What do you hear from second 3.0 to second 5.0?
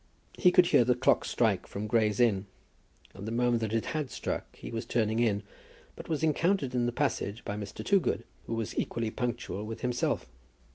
and the moment that it had struck he was